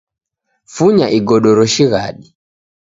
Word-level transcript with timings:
Funya 0.75 1.07
igodoro 1.17 1.63
shighadi. 1.73 2.27